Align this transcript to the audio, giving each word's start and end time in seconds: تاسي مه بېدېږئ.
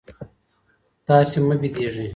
تاسي 1.07 1.37
مه 1.47 1.55
بېدېږئ. 1.61 2.07